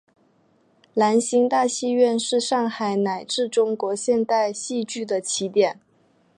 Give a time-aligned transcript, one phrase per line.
[0.95, 5.79] 兰心大戏院是上海乃至中国现代戏剧的起点。